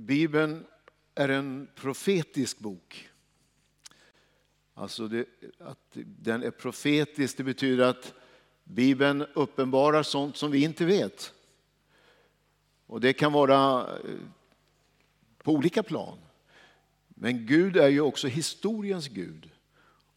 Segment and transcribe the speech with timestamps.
[0.00, 0.66] Bibeln
[1.14, 3.08] är en profetisk bok.
[4.74, 5.26] Alltså det,
[5.58, 8.14] att den är profetisk, det betyder att
[8.64, 11.34] Bibeln uppenbarar sånt som vi inte vet.
[12.86, 14.10] Och det kan vara eh,
[15.42, 16.18] på olika plan.
[17.08, 19.50] Men Gud är ju också historiens Gud.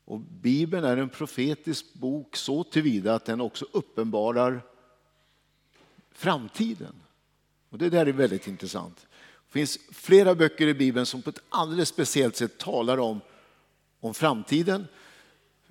[0.05, 4.61] Och Bibeln är en profetisk bok så tillvida att den också uppenbarar
[6.11, 6.95] framtiden.
[7.70, 9.07] Och det där är väldigt intressant.
[9.54, 13.21] Det finns flera böcker i Bibeln som på ett alldeles speciellt sätt talar om,
[13.99, 14.88] om framtiden.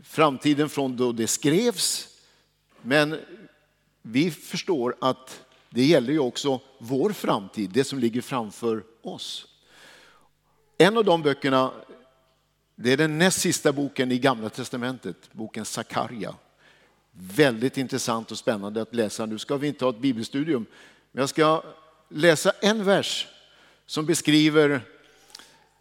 [0.03, 2.09] Framtiden från då det skrevs.
[2.83, 3.19] Men
[4.03, 9.47] vi förstår att det gäller ju också vår framtid, det som ligger framför oss.
[10.79, 11.73] En av de böckerna,
[12.77, 16.35] det är den näst sista boken i Gamla Testamentet, boken Sakarja.
[17.11, 19.27] Väldigt intressant och spännande att läsa.
[19.27, 20.67] Nu ska vi inte ha ett bibelstudium,
[21.13, 21.63] men jag ska
[22.09, 23.29] läsa en vers
[23.87, 24.81] som beskriver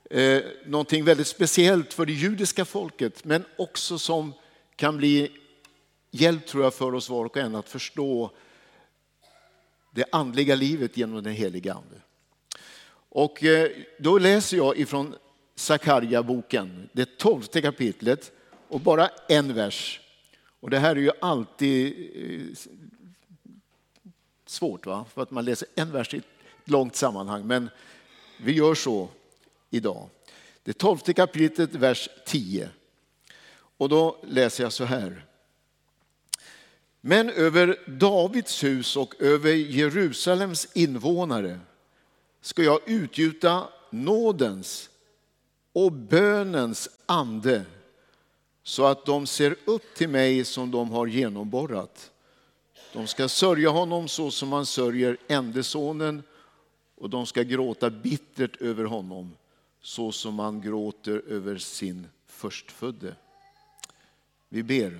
[0.10, 4.34] eh, någonting väldigt speciellt för det judiska folket, men också som
[4.76, 5.32] kan bli
[6.12, 8.32] hjälp tror jag för oss var och en att förstå
[9.92, 11.96] det andliga livet genom den heliga ande.
[13.10, 15.16] Och eh, då läser jag ifrån
[15.56, 18.32] Sakarja-boken, det tolfte kapitlet
[18.68, 20.02] och bara en vers.
[20.60, 22.58] Och det här är ju alltid eh,
[24.46, 25.06] svårt, va?
[25.14, 27.48] för att man läser en vers i ett långt sammanhang.
[27.48, 27.70] Men
[28.38, 29.10] vi gör så
[29.70, 30.10] idag.
[30.64, 32.70] Det tolfte kapitlet, vers 10.
[33.78, 35.26] Och då läser jag så här.
[37.02, 41.60] Men över Davids hus och över Jerusalems invånare
[42.42, 44.90] ska jag utgjuta nådens
[45.74, 47.66] och bönens ande
[48.64, 52.12] så att de ser upp till mig som de har genomborrat.
[52.94, 56.24] De ska sörja honom så som man sörjer ändesonen
[57.02, 59.32] och de ska gråta bittert över honom
[59.82, 63.16] så som man gråter över sin förstfödde.
[64.50, 65.00] Vi ber.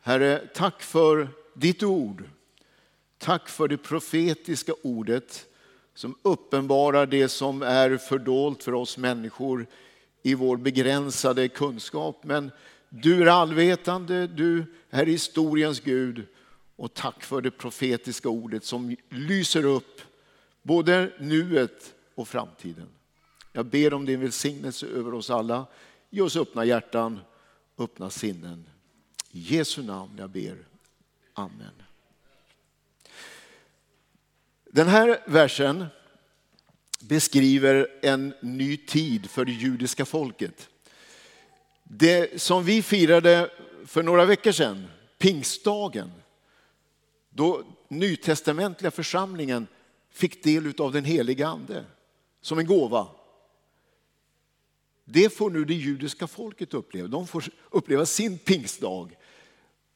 [0.00, 2.24] Herre, tack för ditt ord.
[3.18, 5.46] Tack för det profetiska ordet
[5.94, 9.66] som uppenbarar det som är fördolt för oss människor
[10.22, 12.24] i vår begränsade kunskap.
[12.24, 12.50] Men
[12.88, 16.26] du är allvetande, du är historiens Gud
[16.76, 20.00] och tack för det profetiska ordet som lyser upp
[20.66, 22.88] både nuet och framtiden.
[23.52, 25.66] Jag ber om din välsignelse över oss alla.
[26.10, 27.20] Ge oss öppna hjärtan,
[27.78, 28.68] öppna sinnen.
[29.30, 30.56] I Jesu namn jag ber.
[31.34, 31.82] Amen.
[34.64, 35.86] Den här versen
[37.00, 40.68] beskriver en ny tid för det judiska folket.
[41.82, 43.50] Det som vi firade
[43.86, 44.86] för några veckor sedan,
[45.18, 46.12] pingstdagen,
[47.30, 49.66] då nytestamentliga församlingen
[50.16, 51.84] fick del av den heliga ande
[52.40, 53.08] som en gåva.
[55.04, 57.08] Det får nu det judiska folket uppleva.
[57.08, 59.08] De får uppleva sin pingstdag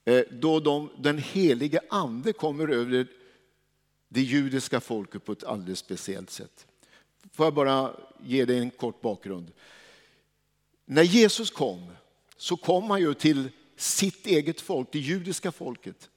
[0.04, 3.06] eh, då de, den heliga ande kommer över
[4.08, 6.66] det judiska folket på ett alldeles speciellt sätt.
[7.32, 9.52] Får jag bara ge dig en kort bakgrund.
[10.84, 11.92] När Jesus kom
[12.36, 16.10] så kom han ju till sitt eget folk, det judiska folket.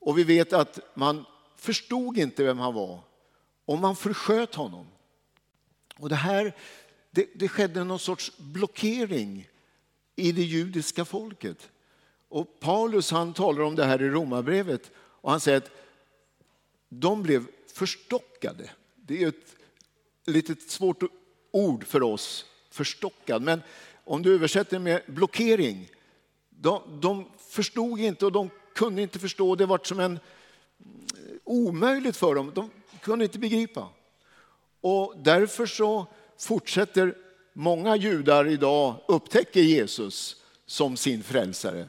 [0.00, 1.24] Och vi vet att man
[1.62, 3.00] förstod inte vem han var
[3.64, 4.86] och man försköt honom.
[5.96, 6.56] Och det här,
[7.10, 9.48] det, det skedde någon sorts blockering
[10.16, 11.70] i det judiska folket.
[12.28, 15.70] Och Paulus han talar om det här i Romarbrevet och han säger att
[16.88, 18.70] de blev förstockade.
[18.96, 19.56] Det är ett
[20.26, 21.02] lite svårt
[21.50, 23.42] ord för oss, förstockad.
[23.42, 23.62] Men
[24.04, 25.88] om du översätter med blockering,
[26.50, 29.54] de, de förstod inte och de kunde inte förstå.
[29.54, 30.18] Det var som en
[31.44, 32.52] omöjligt för dem.
[32.54, 32.70] De
[33.00, 33.88] kunde inte begripa.
[34.80, 36.06] Och därför så
[36.38, 37.14] fortsätter
[37.52, 40.36] många judar idag upptäcker Jesus
[40.66, 41.86] som sin frälsare.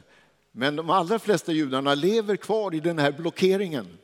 [0.52, 3.98] Men de allra flesta judarna lever kvar i den här blockeringen.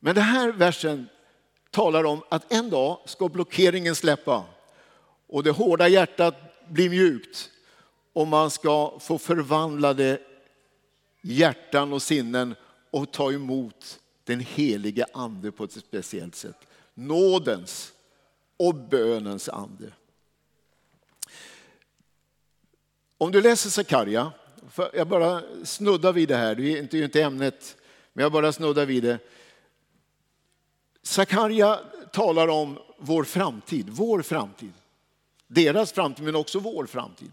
[0.00, 1.08] Men den här versen
[1.70, 4.44] talar om att en dag ska blockeringen släppa
[5.26, 6.34] och det hårda hjärtat
[6.68, 7.50] bli mjukt
[8.12, 10.20] och man ska få förvandlade
[11.22, 12.54] hjärtan och sinnen
[12.96, 16.56] och ta emot den helige ande på ett speciellt sätt.
[16.94, 17.92] Nådens
[18.56, 19.92] och bönens ande.
[23.18, 24.32] Om du läser Sakarja,
[24.92, 27.76] jag bara snuddar vid det här, det är ju inte ämnet,
[28.12, 29.18] men jag bara snuddar vid det.
[31.02, 31.80] Sakarja
[32.12, 34.72] talar om vår framtid, vår framtid.
[35.46, 37.30] Deras framtid men också vår framtid.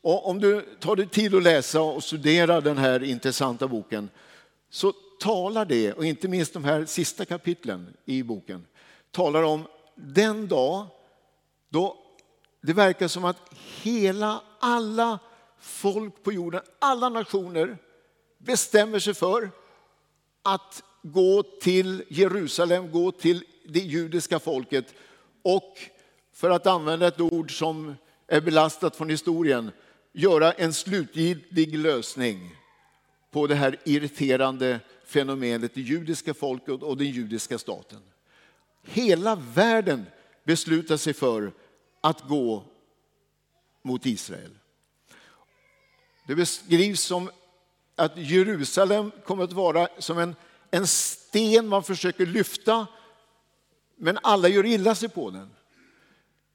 [0.00, 4.10] Och om du tar dig tid att läsa och studera den här intressanta boken
[4.72, 8.66] så talar det, och inte minst de här sista kapitlen i boken,
[9.10, 10.86] talar om den dag
[11.68, 11.96] då
[12.60, 13.36] det verkar som att
[13.82, 15.18] hela, alla
[15.58, 17.78] folk på jorden, alla nationer
[18.38, 19.50] bestämmer sig för
[20.42, 24.94] att gå till Jerusalem, gå till det judiska folket.
[25.42, 25.78] Och
[26.32, 27.94] för att använda ett ord som
[28.26, 29.70] är belastat från historien,
[30.12, 32.56] göra en slutgiltig lösning
[33.32, 38.00] på det här irriterande fenomenet, det judiska folket och den judiska staten.
[38.82, 40.06] Hela världen
[40.44, 41.52] beslutar sig för
[42.00, 42.64] att gå
[43.82, 44.58] mot Israel.
[46.26, 47.30] Det beskrivs som
[47.96, 50.36] att Jerusalem kommer att vara som en,
[50.70, 52.86] en sten man försöker lyfta,
[53.96, 55.50] men alla gör illa sig på den.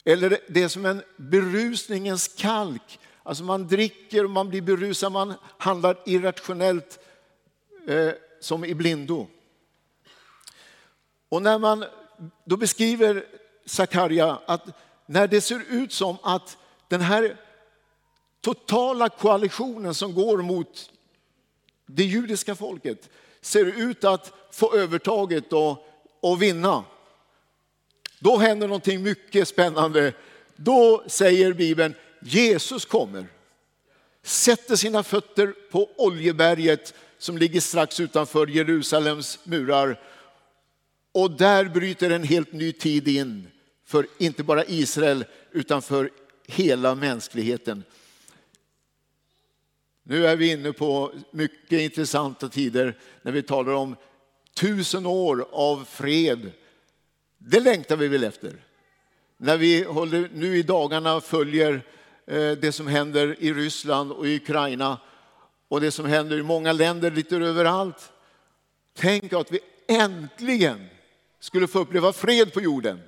[0.04, 3.00] Eller det är som en berusningens kalk.
[3.28, 7.00] Alltså man dricker och man blir berusad, man handlar irrationellt
[7.88, 9.28] eh, som i blindo.
[11.30, 11.86] Och när man,
[12.44, 13.26] då beskriver
[13.66, 14.66] Sakarja att
[15.06, 16.58] när det ser ut som att
[16.88, 17.38] den här
[18.42, 20.92] totala koalitionen som går mot
[21.86, 23.10] det judiska folket
[23.42, 25.88] ser ut att få övertaget och,
[26.20, 26.84] och vinna.
[28.20, 30.14] Då händer någonting mycket spännande.
[30.56, 33.28] Då säger Bibeln, Jesus kommer,
[34.24, 40.00] sätter sina fötter på Oljeberget som ligger strax utanför Jerusalems murar.
[41.12, 43.48] Och där bryter en helt ny tid in
[43.86, 46.10] för inte bara Israel utan för
[46.48, 47.84] hela mänskligheten.
[50.04, 53.96] Nu är vi inne på mycket intressanta tider när vi talar om
[54.54, 56.52] tusen år av fred.
[57.38, 58.54] Det längtar vi väl efter.
[59.38, 61.82] När vi håller, nu i dagarna följer eh,
[62.28, 65.00] Eh, det som händer i Ryssland och i Ukraina
[65.68, 68.12] och det som händer i många länder lite överallt.
[68.94, 70.88] Tänk att vi äntligen
[71.40, 73.00] skulle få uppleva fred på jorden.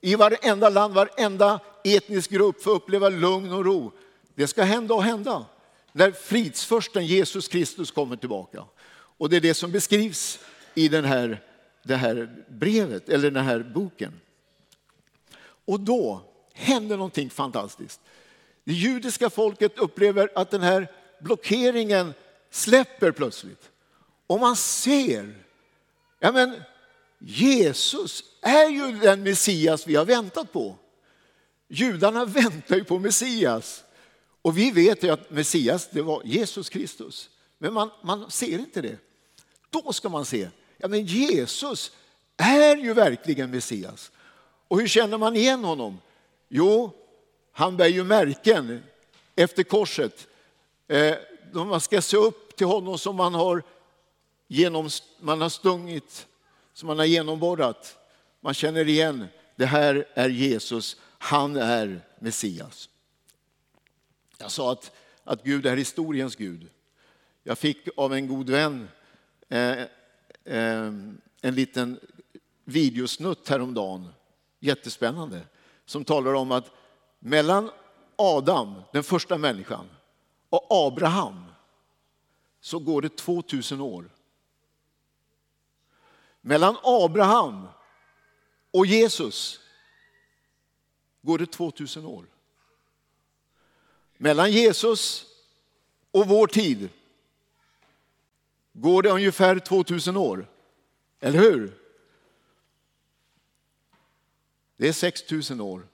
[0.00, 3.92] I varenda land, varenda etnisk grupp få uppleva lugn och ro.
[4.34, 5.46] Det ska hända och hända
[5.92, 8.64] när fridsförsten Jesus Kristus kommer tillbaka.
[8.92, 10.38] Och det är det som beskrivs
[10.74, 11.42] i den här,
[11.82, 14.20] det här brevet, eller den här boken.
[15.64, 18.00] Och då händer någonting fantastiskt.
[18.64, 20.88] Det judiska folket upplever att den här
[21.20, 22.14] blockeringen
[22.50, 23.70] släpper plötsligt.
[24.26, 25.34] Och man ser,
[26.18, 26.62] ja men
[27.18, 30.76] Jesus är ju den Messias vi har väntat på.
[31.68, 33.84] Judarna väntar ju på Messias.
[34.42, 37.30] Och vi vet ju att Messias, det var Jesus Kristus.
[37.58, 38.98] Men man, man ser inte det.
[39.70, 41.92] Då ska man se, ja men Jesus
[42.36, 44.10] är ju verkligen Messias.
[44.68, 45.98] Och hur känner man igen honom?
[46.56, 46.90] Jo,
[47.52, 48.82] han bär ju märken
[49.34, 50.28] efter korset.
[50.88, 51.14] Eh,
[51.52, 53.62] man ska se upp till honom som man har,
[54.46, 54.88] genom,
[55.20, 56.26] man har stungit,
[56.72, 57.98] som man har genomborrat.
[58.40, 62.88] Man känner igen, det här är Jesus, han är Messias.
[64.38, 64.92] Jag sa att,
[65.24, 66.68] att Gud är historiens Gud.
[67.42, 68.88] Jag fick av en god vän
[69.48, 69.82] eh,
[70.44, 70.92] eh,
[71.40, 72.00] en liten
[72.64, 74.08] videosnutt häromdagen,
[74.60, 75.40] jättespännande,
[75.86, 76.70] som talar om att
[77.18, 77.70] mellan
[78.16, 79.88] Adam, den första människan,
[80.48, 81.44] och Abraham
[82.60, 84.10] så går det 2000 år.
[86.40, 87.68] Mellan Abraham
[88.70, 89.60] och Jesus
[91.22, 92.26] går det 2000 år.
[94.16, 95.26] Mellan Jesus
[96.10, 96.88] och vår tid
[98.72, 100.50] går det ungefär 2000 år.
[101.20, 101.83] Eller hur?
[104.76, 105.86] Det är 6000 år.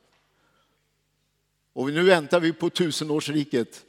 [1.73, 3.85] Och nu väntar vi på tusenårsriket.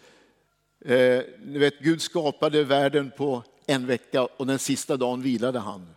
[0.86, 5.96] Eh, ni vet, Gud skapade världen på en vecka och den sista dagen vilade han.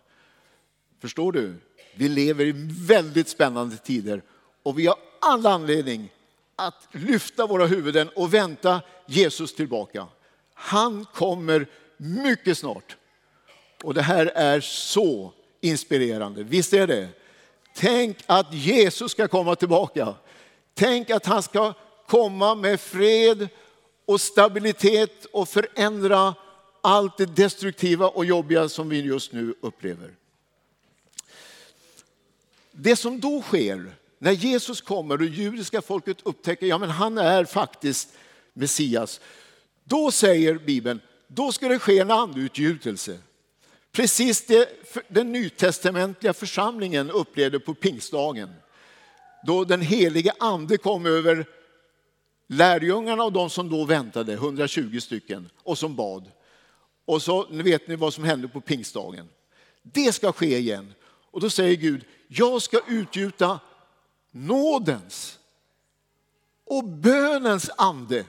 [0.99, 1.55] Förstår du?
[1.95, 2.53] Vi lever i
[2.87, 4.21] väldigt spännande tider
[4.63, 6.11] och vi har all anledning
[6.55, 10.07] att lyfta våra huvuden och vänta Jesus tillbaka.
[10.53, 12.97] Han kommer mycket snart.
[13.83, 16.43] Och det här är så inspirerande.
[16.43, 17.09] Visst är det?
[17.77, 20.13] Tänk att Jesus ska komma tillbaka.
[20.73, 21.73] Tänk att han ska
[22.07, 23.47] komma med fred
[24.05, 26.35] och stabilitet och förändra
[26.81, 30.11] allt det destruktiva och jobbiga som vi just nu upplever.
[32.71, 37.45] Det som då sker när Jesus kommer och judiska folket upptäcker att ja, han är
[37.45, 38.09] faktiskt
[38.53, 39.21] Messias,
[39.83, 43.17] då säger Bibeln, då ska det ske en andeutgjutelse.
[43.95, 44.69] Precis det
[45.07, 48.53] den nytestamentliga församlingen upplevde på pingstdagen.
[49.45, 51.45] Då den helige ande kom över
[52.47, 56.31] lärjungarna och de som då väntade, 120 stycken, och som bad.
[57.05, 59.29] Och så vet ni vad som hände på pingstdagen.
[59.81, 60.93] Det ska ske igen.
[61.31, 63.59] Och då säger Gud, jag ska utgjuta
[64.31, 65.39] nådens
[66.65, 68.25] och bönens ande.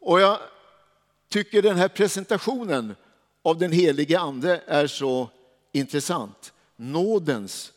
[0.00, 0.38] Och jag
[1.28, 2.94] tycker den här presentationen
[3.42, 5.30] av den helige ande är så
[5.72, 6.52] intressant.
[6.76, 7.72] Nådens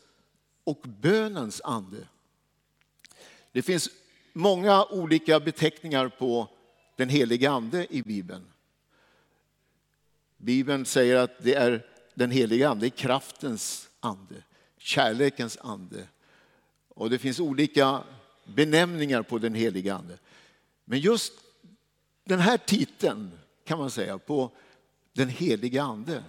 [0.64, 1.96] och bönens ande.
[3.52, 3.88] Det finns
[4.32, 6.48] många olika beteckningar på
[6.96, 8.44] den helige ande i Bibeln.
[10.36, 14.34] Bibeln säger att det är den helige ande, kraftens ande,
[14.78, 16.08] kärlekens ande.
[16.88, 18.02] Och det finns olika
[18.44, 20.18] benämningar på den helige ande.
[20.84, 21.32] Men just
[22.24, 23.30] den här titeln
[23.64, 24.50] kan man säga på
[25.16, 26.24] den helige ande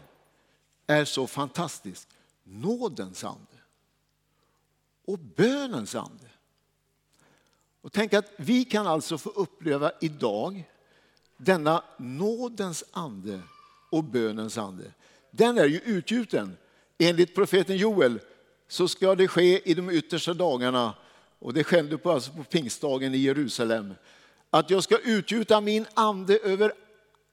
[0.87, 2.07] är så fantastisk.
[2.43, 3.57] Nådens ande
[5.05, 6.25] och bönens ande.
[7.81, 10.63] Och tänk att vi kan alltså få uppleva idag
[11.37, 13.41] denna nådens ande
[13.89, 14.83] och bönens ande.
[15.31, 16.57] Den är ju utgjuten.
[16.97, 18.19] Enligt profeten Joel
[18.67, 20.93] så ska det ske i de yttersta dagarna,
[21.39, 23.93] och det skedde på, alltså på pingstdagen i Jerusalem,
[24.49, 26.73] att jag ska utgjuta min ande över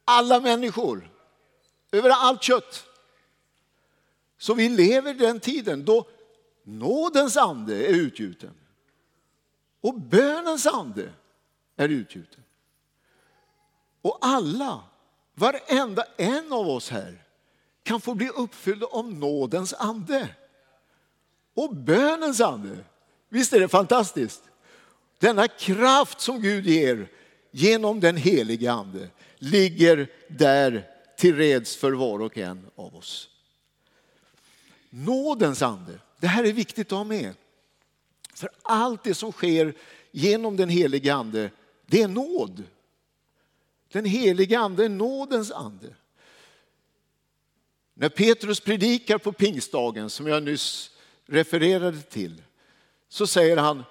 [0.04, 1.10] alla människor,
[1.94, 2.84] över allt kött.
[4.38, 6.06] Så vi lever den tiden då
[6.62, 8.54] nådens ande är utgjuten
[9.80, 11.12] och bönens ande
[11.76, 12.42] är utgjuten.
[14.02, 14.82] Och alla,
[15.34, 17.24] varenda en av oss här
[17.82, 20.28] kan få bli uppfyllda av nådens ande
[21.54, 22.76] och bönens ande.
[23.28, 24.42] Visst är det fantastiskt?
[25.18, 27.08] Denna kraft som Gud ger
[27.50, 29.08] genom den helige ande
[29.38, 33.30] ligger där till reds för var och en av oss.
[34.90, 37.34] Nådens ande, det här är viktigt att ha med.
[38.34, 39.74] För allt det som sker
[40.10, 41.50] genom den helige ande,
[41.86, 42.62] det är nåd.
[43.92, 45.94] Den helige ande är nådens ande.
[47.94, 50.90] När Petrus predikar på pingstdagen, som jag nyss
[51.26, 52.42] refererade till,
[53.08, 53.84] så säger han,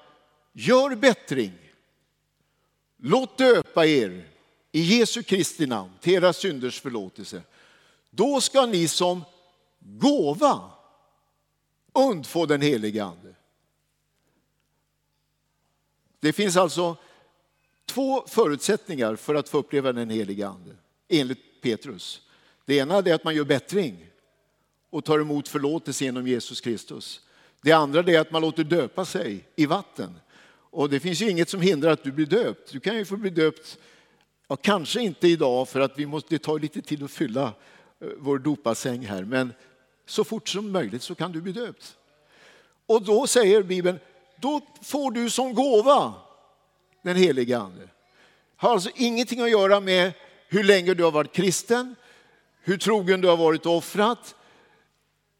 [0.53, 1.53] gör bättring.
[2.97, 4.32] Låt döpa er
[4.75, 7.41] i Jesu Kristi namn till era synders förlåtelse.
[8.09, 9.23] Då ska ni som
[9.79, 10.71] gåva
[11.93, 13.35] undfå den helige ande.
[16.19, 16.97] Det finns alltså
[17.85, 20.75] två förutsättningar för att få uppleva den helige ande,
[21.07, 22.21] enligt Petrus.
[22.65, 24.09] Det ena är att man gör bättring
[24.89, 27.21] och tar emot förlåtelse genom Jesus Kristus.
[27.61, 30.19] Det andra är att man låter döpa sig i vatten.
[30.49, 32.71] Och det finns ju inget som hindrar att du blir döpt.
[32.71, 33.77] Du kan ju få bli döpt,
[34.53, 37.53] ja, kanske inte idag för att vi måste, det tar lite tid att fylla
[37.99, 39.53] eh, vår dopassäng här, men
[40.05, 41.97] så fort som möjligt så kan du bli döpt.
[42.85, 43.99] Och då säger Bibeln,
[44.35, 46.13] då får du som gåva
[47.01, 47.87] den heliga Ande.
[48.55, 50.11] Har alltså ingenting att göra med
[50.47, 51.95] hur länge du har varit kristen,
[52.61, 54.35] hur trogen du har varit och offrat,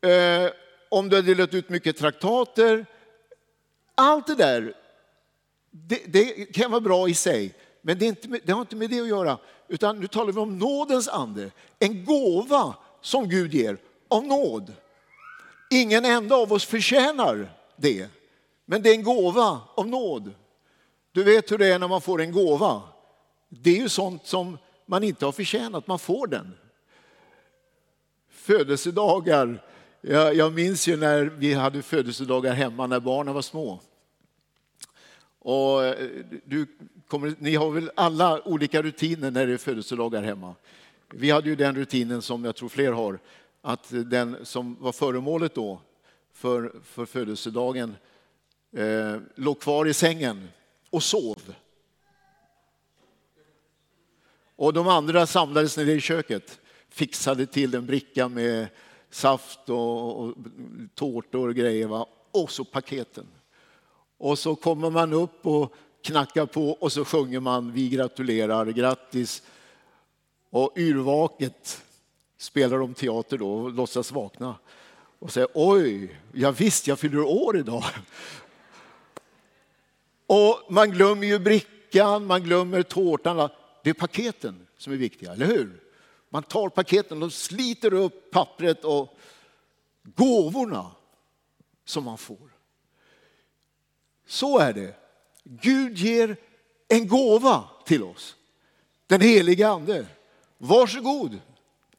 [0.02, 0.52] eh,
[0.90, 2.86] om du har delat ut mycket traktater.
[3.96, 4.74] Allt det där,
[5.72, 9.00] det, det kan vara bra i sig, men det, inte, det, har inte med det
[9.00, 9.38] att göra.
[9.68, 14.74] Utan nu talar vi om nådens ande, en gåva som Gud ger av nåd.
[15.70, 18.08] Ingen enda av oss förtjänar det,
[18.66, 20.32] men det är en gåva av nåd.
[21.12, 22.82] Du vet hur det är när man får en gåva.
[23.50, 26.54] Det är ju sånt som man inte har förtjänat, man får den.
[28.30, 29.66] Födelsedagar,
[30.02, 33.80] jag, jag minns ju när vi hade födelsedagar hemma när barnen var små.
[35.40, 36.10] Och eh,
[36.46, 36.68] du
[37.08, 40.56] kommer, ni har väl alla olika rutiner när det är födelsedagar hemma.
[41.10, 43.20] Vi hade ju den rutinen som jag tror fler har,
[43.62, 45.82] att den som var föremålet då
[46.34, 47.96] för, för födelsedagen
[48.72, 50.50] eh, låg kvar i sängen
[50.90, 51.54] och sov.
[54.56, 58.68] Och de andra samlades nere i köket, fixade till en bricka med
[59.10, 60.36] saft och, och
[60.96, 61.88] tårtor och grejer.
[61.88, 62.08] Va?
[62.32, 63.28] Och så paketen.
[64.18, 69.44] Och så kommer man upp och knackar på och så sjunger man Vi gratulerar, grattis.
[70.50, 71.84] Och yrvaket
[72.38, 74.56] spelar de teater då och låtsas vakna.
[75.20, 77.84] Och säger oj, ja visst jag fyller år idag.
[80.28, 83.50] Och man glömmer ju brickan, man glömmer tårtan.
[83.84, 85.80] Det är paketen som är viktiga, eller hur?
[86.30, 89.18] Man tar paketen de sliter upp pappret och
[90.04, 90.92] gåvorna
[91.86, 92.54] som man får.
[94.26, 95.03] Så är det.
[95.44, 96.38] Gud ger
[96.88, 98.36] en gåva till oss.
[99.08, 100.06] Den heliga ande.
[100.58, 101.42] Varsågod,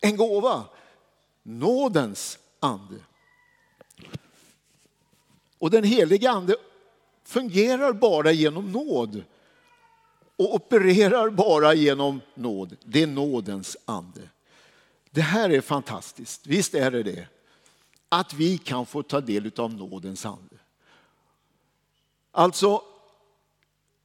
[0.01, 0.65] en gåva.
[1.43, 2.97] Nådens ande.
[5.59, 6.57] Och den heliga ande
[7.25, 9.25] fungerar bara genom nåd
[10.37, 12.77] och opererar bara genom nåd.
[12.85, 14.21] Det är nådens ande.
[15.11, 17.29] Det här är fantastiskt, visst är det det.
[18.09, 20.57] att vi kan få ta del av nådens ande.
[22.31, 22.83] Alltså,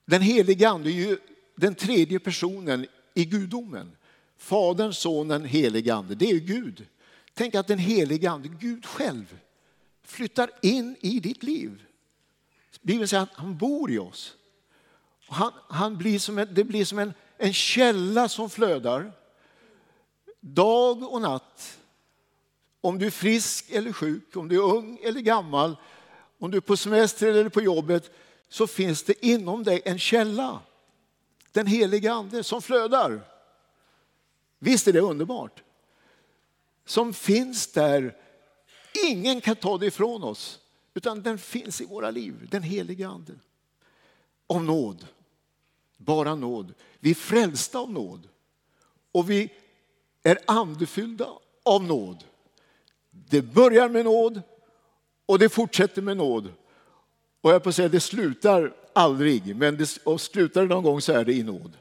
[0.09, 1.17] den helige ande är ju
[1.55, 3.91] den tredje personen i gudomen.
[4.37, 6.15] Fadern, sonen, helige ande.
[6.15, 6.87] Det är Gud.
[7.33, 9.39] Tänk att den helige ande, Gud själv,
[10.03, 11.83] flyttar in i ditt liv.
[12.81, 14.35] Bibeln säger att han bor i oss.
[15.27, 19.11] Han, han blir som en, det blir som en, en källa som flödar
[20.39, 21.79] dag och natt.
[22.81, 25.77] Om du är frisk eller sjuk, om du är ung eller gammal,
[26.39, 28.11] om du är på semester eller på jobbet,
[28.49, 30.61] så finns det inom dig en källa.
[31.51, 33.21] Den heliga ande som flödar.
[34.59, 35.63] Visst är det underbart?
[36.85, 38.17] Som finns där.
[39.07, 40.59] Ingen kan ta det ifrån oss,
[40.93, 43.33] utan den finns i våra liv, den heliga ande.
[44.47, 45.07] Av nåd,
[45.97, 46.73] bara nåd.
[46.99, 48.27] Vi är frälsta av nåd
[49.11, 49.53] och vi
[50.23, 51.27] är andefyllda
[51.63, 52.23] av nåd.
[53.09, 54.41] Det börjar med nåd
[55.25, 56.53] och det fortsätter med nåd.
[57.41, 61.01] Och jag på att säga, det slutar aldrig, men det, och slutar det någon gång
[61.01, 61.77] så är det i nåd.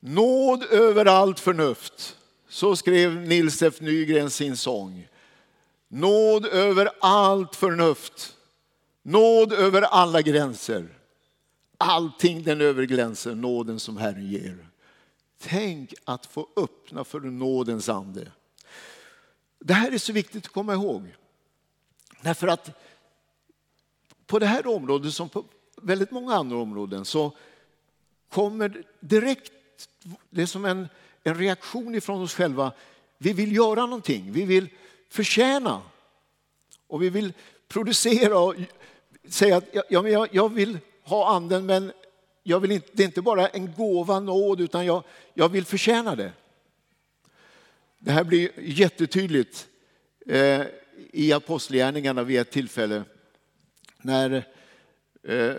[0.00, 2.16] Nåd över allt förnuft.
[2.48, 5.08] Så skrev Nils F Nygren sin sång.
[5.88, 8.36] Nåd över allt förnuft.
[9.02, 10.88] Nåd över alla gränser.
[11.78, 14.68] Allting den överglänser nåden som Herren ger.
[15.40, 18.32] Tänk att få öppna för nådens ande.
[19.60, 21.14] Det här är så viktigt att komma ihåg.
[22.22, 22.70] Därför att
[24.28, 25.44] på det här området som på
[25.76, 27.32] väldigt många andra områden så
[28.28, 29.52] kommer direkt,
[30.30, 30.88] det är som en,
[31.24, 32.72] en reaktion ifrån oss själva.
[33.18, 34.68] Vi vill göra någonting, vi vill
[35.08, 35.82] förtjäna
[36.86, 37.32] och vi vill
[37.68, 38.54] producera och
[39.28, 41.92] säga att ja, jag, jag vill ha anden men
[42.42, 45.02] jag vill inte, det är inte bara en gåva, nåd, utan jag,
[45.34, 46.32] jag vill förtjäna det.
[47.98, 49.68] Det här blir jättetydligt
[50.26, 50.62] eh,
[51.12, 53.02] i Apostlagärningarna vid ett tillfälle
[54.02, 54.44] när
[55.22, 55.56] eh,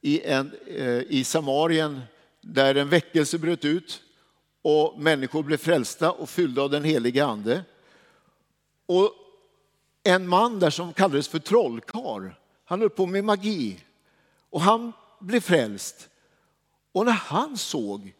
[0.00, 2.00] i, en, eh, i Samarien
[2.40, 4.02] där en väckelse bröt ut
[4.62, 7.64] och människor blev frälsta och fyllda av den heliga ande.
[8.86, 9.12] Och
[10.02, 13.80] en man där som kallades för trollkar, han höll på med magi
[14.50, 16.08] och han blev frälst.
[16.92, 18.14] Och när han såg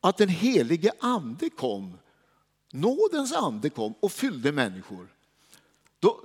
[0.00, 1.98] att den helige ande kom,
[2.72, 5.08] nådens ande kom och fyllde människor.
[6.00, 6.20] Då,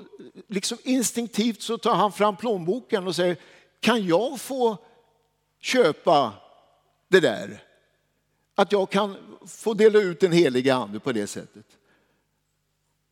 [0.47, 3.37] liksom instinktivt så tar han fram plånboken och säger,
[3.79, 4.77] kan jag få
[5.59, 6.33] köpa
[7.07, 7.63] det där?
[8.55, 11.65] Att jag kan få dela ut den heliga ande på det sättet.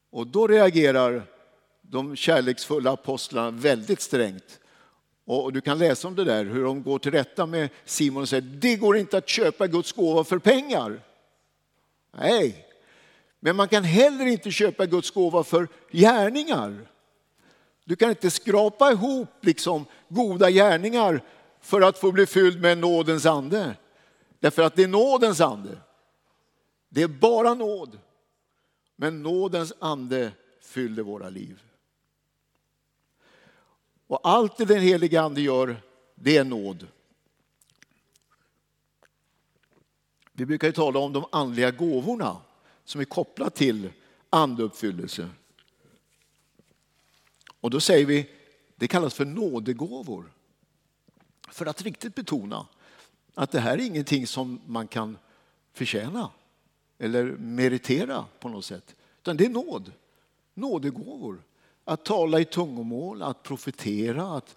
[0.09, 1.23] Och då reagerar
[1.81, 4.59] de kärleksfulla apostlarna väldigt strängt.
[5.25, 8.29] Och du kan läsa om det där, hur de går till rätta med Simon och
[8.29, 11.01] säger, det går inte att köpa Guds gåva för pengar.
[12.11, 12.67] Nej,
[13.45, 16.89] men man kan heller inte köpa Guds gåva för gärningar.
[17.83, 21.23] Du kan inte skrapa ihop liksom goda gärningar
[21.61, 23.75] för att få bli fylld med nådens ande.
[24.39, 25.77] Därför att det är nådens ande.
[26.89, 27.99] Det är bara nåd.
[28.95, 31.61] Men nådens ande fyller våra liv.
[34.07, 35.81] Och allt det den helige ande gör,
[36.15, 36.87] det är nåd.
[40.31, 42.37] Vi brukar ju tala om de andliga gåvorna
[42.85, 43.89] som är kopplat till
[44.29, 45.29] andeuppfyllelse.
[47.59, 48.29] Och då säger vi,
[48.75, 50.31] det kallas för nådegåvor.
[51.49, 52.67] För att riktigt betona
[53.33, 55.17] att det här är ingenting som man kan
[55.73, 56.29] förtjäna
[56.97, 58.95] eller meritera på något sätt.
[59.21, 59.91] Utan det är nåd,
[60.53, 61.43] nådegåvor.
[61.85, 64.55] Att tala i tungomål, att profetera, att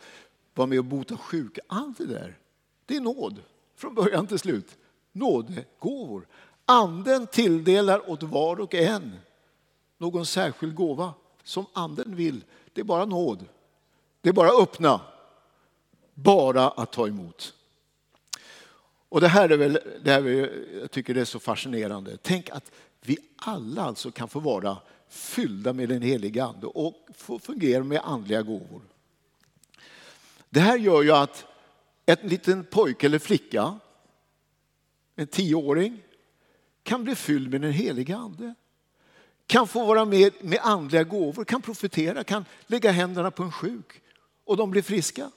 [0.54, 1.60] vara med och bota sjuka.
[1.66, 2.38] Allt det där,
[2.86, 3.42] det är nåd
[3.74, 4.76] från början till slut.
[5.12, 6.26] Nådegåvor.
[6.66, 9.16] Anden tilldelar åt var och en
[9.98, 12.44] någon särskild gåva som anden vill.
[12.72, 13.44] Det är bara nåd.
[14.20, 15.00] Det är bara öppna.
[16.14, 17.54] Bara att ta emot.
[19.08, 20.22] Och det här är väl, det här
[20.80, 22.18] jag tycker det är så fascinerande.
[22.22, 24.76] Tänk att vi alla alltså kan få vara
[25.08, 28.80] fyllda med den heliga ande och få fungera med andliga gåvor.
[30.50, 31.46] Det här gör ju att
[32.06, 33.78] en liten pojke eller flicka,
[35.16, 36.02] en tioåring,
[36.86, 38.54] kan bli fylld med den heliga ande.
[39.46, 44.02] Kan få vara med med andliga gåvor, kan profetera, kan lägga händerna på en sjuk
[44.44, 45.30] och de blir friska.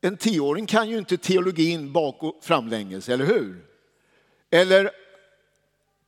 [0.00, 3.66] En tioåring kan ju inte teologin bak och framlänges, eller hur?
[4.50, 4.90] Eller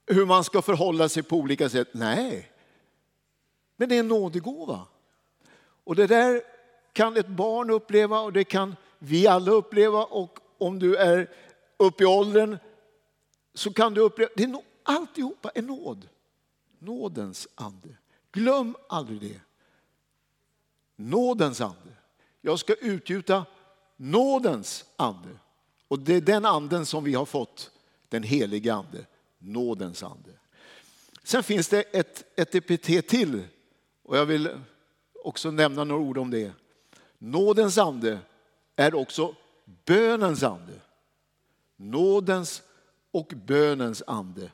[0.07, 1.89] hur man ska förhålla sig på olika sätt.
[1.93, 2.51] Nej,
[3.77, 4.81] men det är en nådegåva.
[5.85, 6.43] Och det där
[6.93, 10.05] kan ett barn uppleva och det kan vi alla uppleva.
[10.05, 11.31] Och om du är
[11.77, 12.59] uppe i åldern
[13.59, 16.09] så kan du uppleva, det är no, alltihopa är nåd.
[16.79, 17.89] Nådens ande.
[18.33, 19.41] Glöm aldrig det.
[20.97, 21.97] Nådens ande.
[22.41, 23.45] Jag ska utgjuta
[23.97, 25.29] nådens ande.
[25.89, 27.71] Och det är den anden som vi har fått,
[28.09, 29.07] den helige ande,
[29.39, 30.31] nådens ande.
[31.23, 33.43] Sen finns det ett, ett epitet till
[34.03, 34.51] och jag vill
[35.25, 36.53] också nämna några ord om det.
[37.19, 38.19] Nådens ande
[38.77, 39.35] är också
[39.85, 40.73] bönens ande.
[41.77, 42.63] Nådens
[43.17, 44.51] och bönens ande.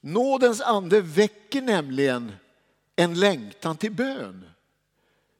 [0.00, 2.32] Nådens ande väcker nämligen
[2.96, 4.50] en längtan till bön.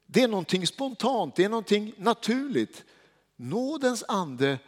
[0.07, 2.85] Det är någonting spontant, det är någonting naturligt.
[3.37, 4.59] Nådens ande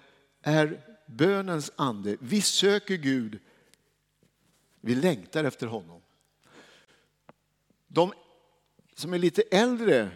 [0.42, 2.16] är bönens ande.
[2.20, 3.38] Vi söker Gud,
[4.80, 6.02] vi längtar efter honom.
[7.86, 8.12] De
[8.94, 10.10] som är lite äldre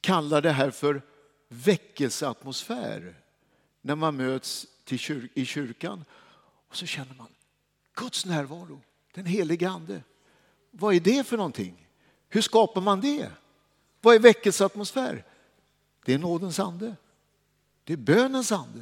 [0.00, 1.02] kallar det här för
[1.48, 3.14] väckelseatmosfär.
[3.80, 6.04] När man möts till i kyrkan
[6.68, 7.28] och så känner man
[7.94, 8.80] Guds närvaro,
[9.14, 10.02] den helige ande.
[10.70, 11.88] Vad är det för någonting?
[12.28, 13.30] Hur skapar man det?
[14.00, 15.24] Vad är väckelseatmosfär?
[16.04, 16.96] Det är nådens ande.
[17.84, 18.80] Det är bönens ande.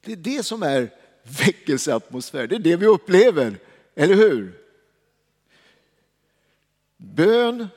[0.00, 0.90] Det är det som är
[1.22, 2.46] väckelseatmosfär.
[2.46, 3.58] Det är det vi upplever,
[3.94, 4.58] eller hur?
[6.96, 7.68] Bön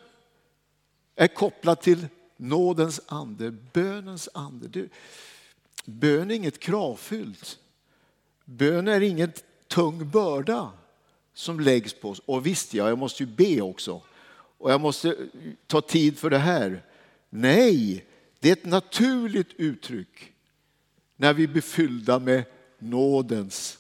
[1.16, 2.08] är kopplat till
[2.38, 4.68] nådens ande, bönens ande.
[4.68, 4.90] Du,
[5.86, 7.60] bön är inget kravfyllt.
[8.46, 9.32] Bön är ingen
[9.68, 10.72] tung börda
[11.34, 12.22] som läggs på oss.
[12.26, 14.02] Och visst, ja, jag måste ju be också.
[14.58, 15.16] Och jag måste eh,
[15.68, 16.84] ta tid för det här.
[17.30, 18.06] Nej,
[18.40, 20.34] det är ett naturligt uttryck
[21.16, 22.44] när vi blir fyllda med
[22.80, 23.78] nådens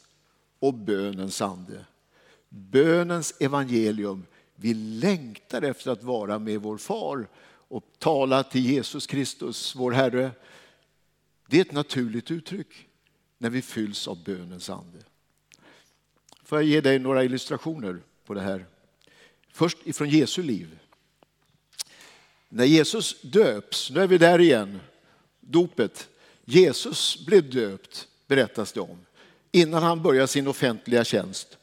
[0.59, 1.85] och bönens ande.
[2.49, 4.25] Bönens evangelium.
[4.55, 7.27] Vi längtar efter att vara med vår far
[7.67, 10.31] och tala till Jesus Kristus, vår Herre.
[11.47, 12.87] Det är ett naturligt uttryck
[13.45, 14.99] när vi fylls av bönens ande.
[16.43, 18.65] Får jag ge dig några illustrationer på det här?
[19.51, 20.79] Först ifrån Jesu liv.
[22.49, 24.79] När Jesus döps, nu är vi där igen,
[25.39, 26.09] dopet.
[26.45, 29.05] Jesus blev döpt, berättas det om,
[29.51, 31.57] innan han börjar sin offentliga tjänst.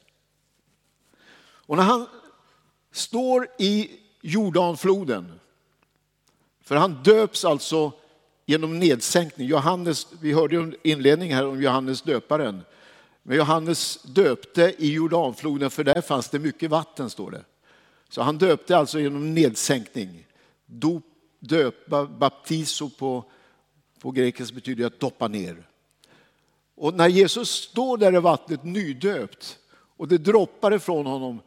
[1.42, 2.06] Och när han
[2.90, 3.90] står i
[4.20, 5.40] Jordanfloden,
[6.60, 7.92] för han döps alltså
[8.46, 9.48] genom nedsänkning.
[9.48, 12.62] Johannes, vi hörde en inledning här om Johannes döparen.
[13.22, 17.44] Men Johannes döpte i Jordanfloden för där fanns det mycket vatten står det.
[18.08, 20.26] Så han döpte alltså genom nedsänkning.
[20.66, 21.04] Dop,
[21.38, 23.24] döpa, baptiso på,
[23.98, 25.66] på grekiska betyder att doppa ner.
[26.74, 29.58] Och när Jesus står där i vattnet nydöpt
[29.96, 31.40] och det droppar ifrån honom,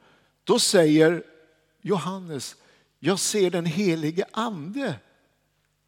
[0.44, 1.24] då säger
[1.82, 2.56] Johannes,
[3.00, 4.96] jag ser den helige ande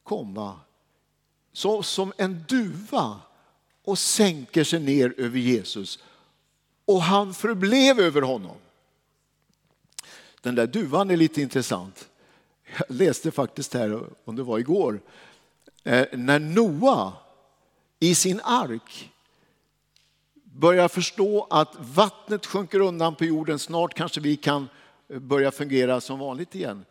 [0.03, 0.59] komma
[1.57, 3.19] så som en duva
[3.83, 5.99] och sänker sig ner över Jesus.
[6.85, 8.55] Och han förblev över honom.
[10.41, 12.09] Den där duvan är lite intressant.
[12.77, 15.01] Jag läste faktiskt här, om det var igår,
[15.83, 17.13] eh, när Noa
[17.99, 19.11] i sin ark
[20.43, 24.69] börjar förstå att vattnet sjunker undan på jorden, snart kanske vi kan
[25.07, 26.85] börja fungera som vanligt igen.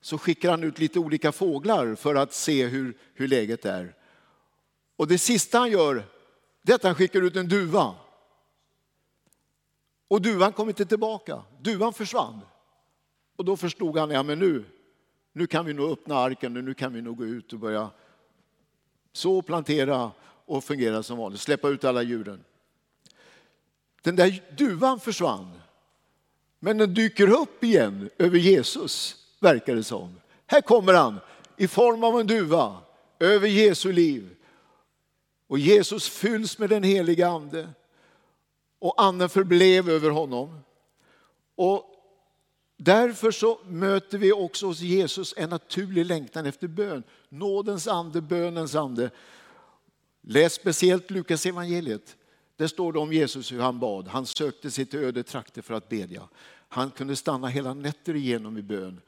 [0.00, 3.94] Så skickar han ut lite olika fåglar för att se hur, hur läget är.
[5.02, 6.04] Och det sista han gör,
[6.62, 7.94] det är att han skickar ut en duva.
[10.08, 12.40] Och duvan kom inte tillbaka, duvan försvann.
[13.36, 14.64] Och då förstod han, ja men nu,
[15.32, 17.90] nu kan vi nog öppna arken och nu kan vi nog gå ut och börja
[19.12, 20.10] så plantera
[20.46, 22.44] och fungera som vanligt, släppa ut alla djuren.
[24.02, 25.60] Den där duvan försvann.
[26.58, 30.20] Men den dyker upp igen över Jesus, verkar det som.
[30.46, 31.20] Här kommer han
[31.56, 32.80] i form av en duva
[33.18, 34.36] över Jesu liv.
[35.52, 37.68] Och Jesus fylls med den heliga ande.
[38.78, 40.60] Och anden förblev över honom.
[41.54, 41.84] Och
[42.76, 47.02] därför så möter vi också hos Jesus en naturlig längtan efter bön.
[47.28, 49.10] Nådens ande, bönens ande.
[50.20, 52.16] Läs speciellt Lukas evangeliet.
[52.56, 54.08] Där står det om Jesus hur han bad.
[54.08, 56.28] Han sökte sig till öde trakter för att bedja.
[56.68, 59.00] Han kunde stanna hela nätter igenom i bön.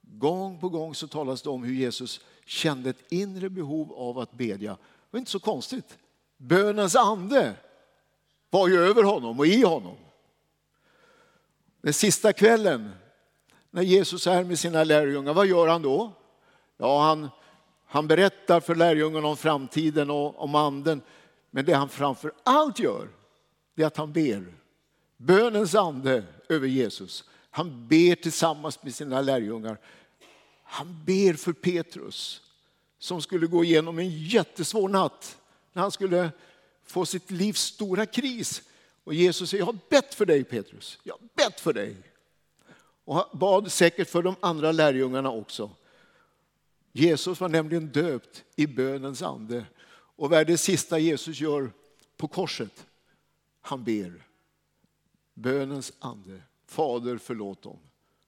[0.00, 4.32] Gång på gång så talas det om hur Jesus kände ett inre behov av att
[4.32, 4.76] bedja.
[5.10, 5.98] Det var inte så konstigt.
[6.36, 7.54] Bönens ande
[8.50, 9.96] var ju över honom och i honom.
[11.80, 12.92] Den sista kvällen
[13.70, 16.12] när Jesus är med sina lärjungar, vad gör han då?
[16.76, 17.28] Ja, han,
[17.86, 21.00] han berättar för lärjungarna om framtiden och om anden.
[21.50, 23.08] Men det han framför allt gör,
[23.74, 24.54] det är att han ber.
[25.16, 27.24] Bönens ande över Jesus.
[27.50, 29.78] Han ber tillsammans med sina lärjungar.
[30.62, 32.42] Han ber för Petrus
[32.98, 35.38] som skulle gå igenom en jättesvår natt
[35.72, 36.30] när han skulle
[36.84, 38.62] få sitt livs stora kris.
[39.04, 41.96] Och Jesus säger, jag har bett för dig Petrus, jag har bett för dig.
[43.04, 45.70] och han bad säkert för de andra lärjungarna också.
[46.92, 49.64] Jesus var nämligen döpt i bönens ande.
[49.88, 51.70] Och vad är det sista Jesus gör
[52.16, 52.86] på korset?
[53.60, 54.26] Han ber.
[55.34, 56.42] Bönens ande.
[56.66, 57.78] Fader förlåt dem.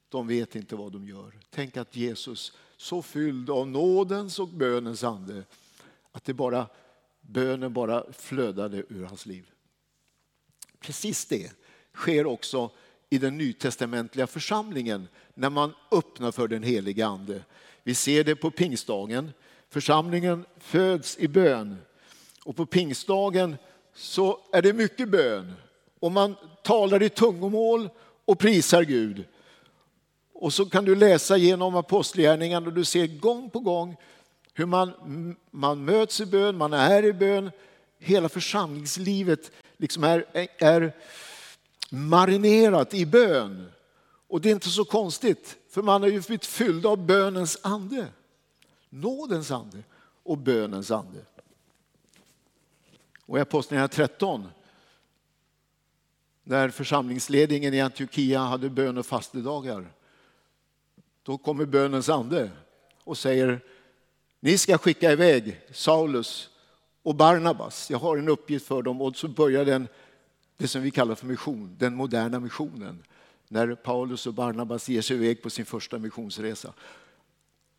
[0.08, 1.32] De vet inte vad de gör.
[1.50, 5.44] Tänk att Jesus, så fylld av nådens och bönens ande,
[6.12, 6.66] att det bara,
[7.20, 9.50] bönen bara flödade ur hans liv.
[10.80, 11.52] Precis det
[11.94, 12.70] sker också
[13.10, 17.44] i den nytestamentliga församlingen när man öppnar för den heliga ande.
[17.82, 19.30] Vi ser det på pingstdagen.
[19.68, 21.76] Församlingen föds i bön
[22.44, 23.56] och på pingstdagen
[23.94, 25.52] så är det mycket bön
[26.00, 27.90] och man talar i tungomål
[28.24, 29.24] och prisar Gud.
[30.40, 33.96] Och så kan du läsa genom apostlagärningarna och du ser gång på gång
[34.54, 34.92] hur man,
[35.50, 37.50] man möts i bön, man är i bön.
[37.98, 40.24] Hela församlingslivet liksom är,
[40.58, 40.92] är
[41.90, 43.70] marinerat i bön.
[44.28, 48.06] Och det är inte så konstigt, för man har ju blivit fylld av bönens ande.
[48.88, 49.82] Nådens ande
[50.22, 51.20] och bönens ande.
[53.26, 54.48] Och i Apostlagärningarna 13,
[56.44, 59.92] när församlingsledningen i Antiochia hade bön och fastedagar,
[61.28, 62.50] då kommer bönens ande
[63.04, 63.60] och säger
[64.40, 66.50] ni ska skicka iväg Saulus
[67.02, 67.90] och Barnabas.
[67.90, 69.88] Jag har en uppgift för dem och så börjar den,
[70.56, 73.02] det som vi kallar för mission, den moderna missionen.
[73.48, 76.72] När Paulus och Barnabas ger sig iväg på sin första missionsresa.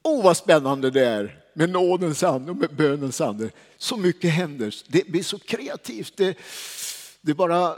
[0.03, 3.49] Åh, oh, vad spännande det är med nådens ande och med bönens ande.
[3.77, 4.75] Så mycket händer.
[4.87, 6.17] Det blir så kreativt.
[6.17, 6.37] Det,
[7.21, 7.75] det bara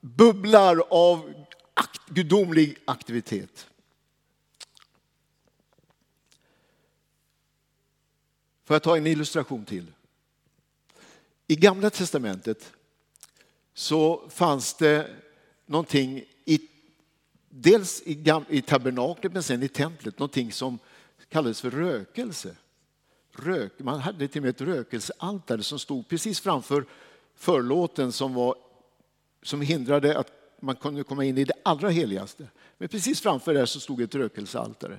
[0.00, 1.32] bubblar av
[1.74, 3.66] akt, gudomlig aktivitet.
[8.66, 9.86] Får jag ta en illustration till?
[11.46, 12.72] I Gamla Testamentet
[13.74, 15.10] så fanns det
[15.66, 16.60] någonting i,
[17.48, 20.78] dels i, i tabernaklet men sen i templet, någonting som
[21.28, 22.56] kallades för rökelse.
[23.32, 26.84] Rök, man hade till och med ett rökelsealtare som stod precis framför
[27.34, 28.54] förlåten som, var,
[29.42, 32.48] som hindrade att man kunde komma in i det allra heligaste.
[32.78, 34.98] Men precis framför det så stod ett rökelsealtare.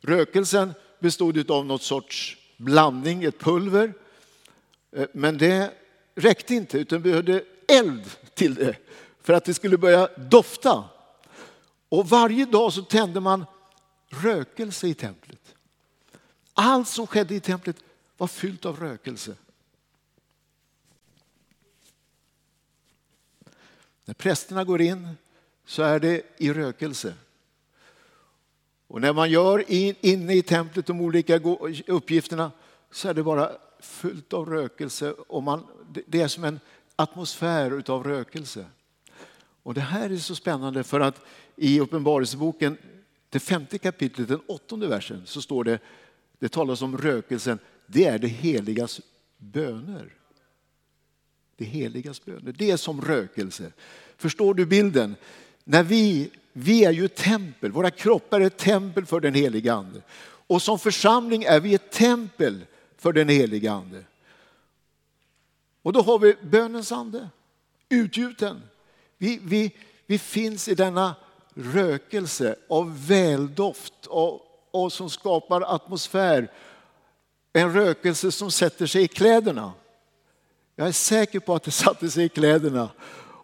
[0.00, 3.94] Rökelsen bestod av något sorts blandning, ett pulver.
[4.92, 5.72] Eh, men det
[6.14, 8.76] räckte inte utan behövde eld till det
[9.20, 10.84] för att det skulle börja dofta.
[11.88, 13.44] Och varje dag så tände man
[14.08, 15.54] rökelse i templet.
[16.54, 17.76] Allt som skedde i templet
[18.16, 19.34] var fyllt av rökelse.
[24.04, 25.16] När prästerna går in
[25.66, 27.14] så är det i rökelse.
[28.88, 29.64] Och när man gör
[30.06, 31.40] inne i templet de olika
[31.86, 32.50] uppgifterna
[32.90, 35.66] så är det bara fullt av rökelse och man,
[36.06, 36.60] det är som en
[36.96, 38.66] atmosfär av rökelse.
[39.62, 41.20] Och det här är så spännande för att
[41.56, 42.78] i Uppenbarelseboken,
[43.28, 45.78] det femte kapitlet, den åttonde versen, så står det,
[46.38, 49.00] det talas om rökelsen, det är det heligas
[49.38, 50.14] böner.
[51.56, 53.72] Det heligas böner, det är som rökelse.
[54.16, 55.16] Förstår du bilden?
[55.68, 59.74] När vi, vi är ju ett tempel, våra kroppar är ett tempel för den heliga
[59.74, 60.02] ande.
[60.46, 62.64] Och som församling är vi ett tempel
[62.98, 64.04] för den heliga ande.
[65.82, 67.28] Och då har vi bönens ande,
[67.88, 68.62] utgjuten.
[69.18, 69.72] Vi, vi,
[70.06, 71.14] vi finns i denna
[71.54, 76.52] rökelse av väldoft och, och som skapar atmosfär.
[77.52, 79.72] En rökelse som sätter sig i kläderna.
[80.76, 82.88] Jag är säker på att det satte sig i kläderna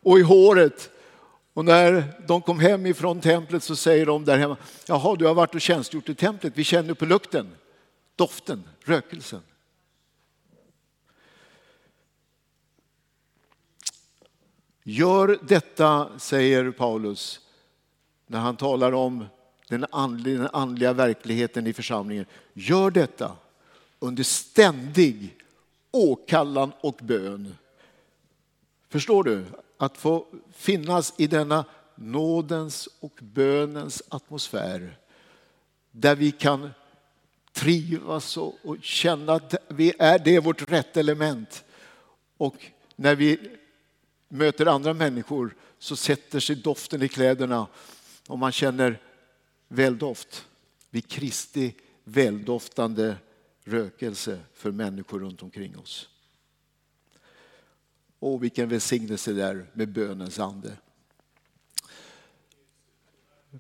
[0.03, 0.92] och i håret.
[1.55, 5.35] Och när de kom hem ifrån templet så säger de där hemma, jaha du har
[5.35, 7.51] varit och tjänstgjort i templet, vi känner på lukten,
[8.17, 9.43] doften, rökelsen.
[14.83, 17.41] Gör detta, säger Paulus,
[18.27, 19.27] när han talar om
[19.69, 22.27] den andliga, den andliga verkligheten i församlingen.
[22.53, 23.37] Gör detta
[23.99, 25.37] under ständig
[25.91, 27.57] åkallan och bön.
[28.89, 29.45] Förstår du?
[29.83, 31.65] Att få finnas i denna
[31.95, 34.99] nådens och bönens atmosfär
[35.91, 36.71] där vi kan
[37.53, 41.65] trivas och, känna att vi är, det är vårt rätt element.
[42.37, 42.67] Och
[42.97, 43.51] när vi
[44.29, 47.67] möter andra människor så sätter sig doften i kläderna
[48.29, 49.01] och man känner
[49.69, 50.47] väldoft.
[50.91, 53.17] Vid Kristi väldoftande
[53.65, 56.09] rökelse för människor runt omkring oss.
[58.23, 60.73] Och vilken välsignelse där med bönens ande.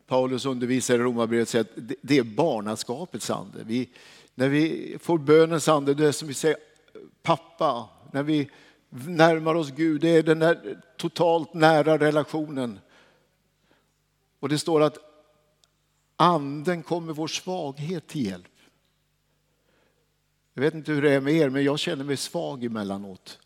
[0.07, 3.65] Paulus undervisar i Romarbrevet säger att det är barnaskapets ande.
[3.65, 3.89] Vi,
[4.35, 6.57] när vi får bönens ande, det är som vi säger
[7.23, 8.51] pappa, när vi
[8.91, 12.79] närmar oss Gud, det är den där totalt nära relationen.
[14.41, 14.99] Och det står att
[16.17, 18.59] anden kommer vår svaghet till hjälp.
[20.55, 23.39] Jag vet inte hur det är med er, men jag känner mig svag emellanåt.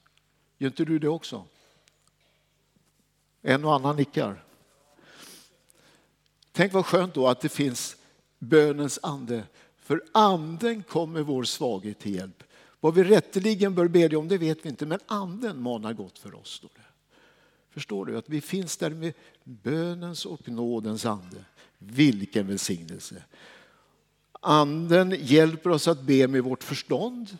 [0.59, 1.45] Gör inte du det också?
[3.43, 4.45] En och annan nickar.
[6.53, 7.97] Tänk vad skönt då att det finns
[8.39, 9.45] bönens ande.
[9.77, 12.43] För anden kommer vår svaghet till hjälp.
[12.81, 16.35] Vad vi rätteligen bör bedja om det vet vi inte, men anden manar gott för
[16.35, 16.51] oss.
[16.51, 16.81] Står det.
[17.71, 19.15] Förstår du att vi finns där med
[19.45, 21.45] bönens och nådens ande.
[21.79, 23.23] Vilken välsignelse.
[24.33, 27.39] Anden hjälper oss att be med vårt förstånd.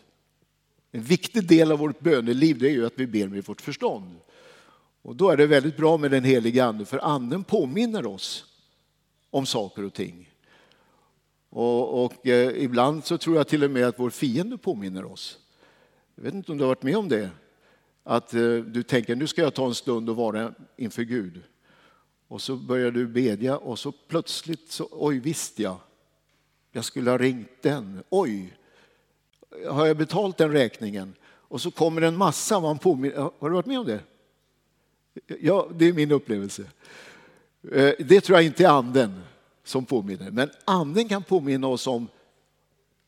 [0.91, 4.15] En viktig del av vårt böneliv är ju att vi ber med vårt förstånd.
[5.01, 8.45] Och då är det väldigt bra med den heliga ande för anden påminner oss
[9.29, 10.33] om saker och ting.
[11.49, 15.39] Och, och eh, ibland så tror jag till och med att vår fiende påminner oss.
[16.15, 17.29] Jag vet inte om du har varit med om det?
[18.03, 21.41] Att eh, du tänker nu ska jag ta en stund och vara inför Gud.
[22.27, 25.79] Och så börjar du bedja och så plötsligt så, oj visst ja,
[26.71, 28.03] jag skulle ha ringt den.
[28.09, 28.57] Oj,
[29.69, 31.15] har jag betalt den räkningen?
[31.23, 33.17] Och så kommer en massa man påminner.
[33.39, 34.03] Har du varit med om det?
[35.39, 36.63] Ja, det är min upplevelse.
[37.71, 39.21] Eh, det tror jag inte är anden
[39.63, 40.31] som påminner.
[40.31, 42.07] Men anden kan påminna oss om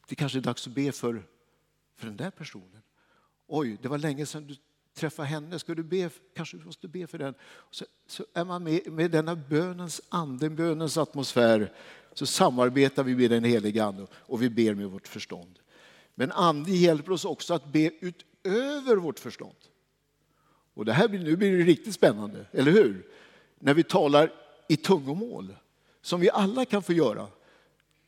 [0.07, 1.23] det kanske är dags att be för,
[1.97, 2.81] för den där personen.
[3.47, 4.55] Oj, det var länge sedan du
[4.93, 5.59] träffade henne.
[5.59, 6.09] Ska du be?
[6.35, 7.33] Kanske du måste be för den.
[7.71, 11.71] Så, så är man med, med denna bönens ande, bönens atmosfär
[12.13, 15.59] så samarbetar vi med den heliga ande och vi ber med vårt förstånd.
[16.19, 19.55] Men ande hjälper oss också att be utöver vårt förstånd.
[20.73, 23.07] Och det här blir, nu blir det riktigt spännande, eller hur?
[23.59, 24.31] När vi talar
[24.67, 25.55] i tungomål
[26.01, 27.27] som vi alla kan få göra,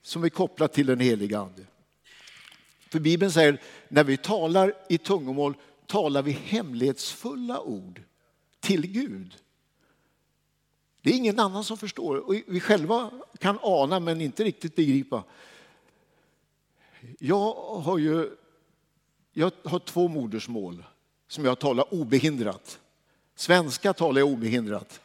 [0.01, 1.65] som är kopplat till den heliga Ande.
[2.89, 5.53] För Bibeln säger när vi talar i tungomål
[5.87, 8.01] talar vi hemlighetsfulla ord
[8.59, 9.35] till Gud.
[11.01, 12.15] Det är ingen annan som förstår.
[12.15, 15.23] Och vi själva kan ana men inte riktigt begripa.
[17.23, 18.29] Jag har ju
[19.33, 20.83] jag har två modersmål
[21.27, 22.79] som jag talar obehindrat.
[23.35, 25.01] Svenska talar jag obehindrat.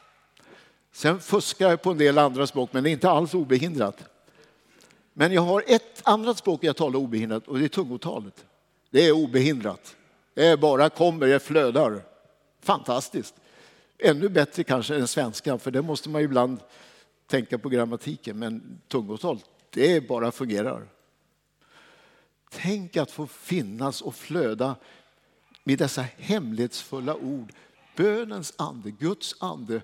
[0.92, 4.04] Sen fuskar jag på en del andra språk, men det är inte alls obehindrat.
[5.12, 8.44] Men jag har ett annat språk jag talar obehindrat och det är tungotalet.
[8.90, 9.96] Det är obehindrat.
[10.34, 12.02] Det bara kommer, det flödar.
[12.60, 13.34] Fantastiskt.
[13.98, 16.60] Ännu bättre kanske än svenska, för det måste man ibland
[17.26, 18.38] tänka på grammatiken.
[18.38, 19.38] Men tungotal,
[19.70, 20.95] det bara fungerar.
[22.56, 24.76] Tänk att få finnas och flöda
[25.64, 27.52] med dessa hemlighetsfulla ord.
[27.96, 29.82] Bönens ande, Guds ande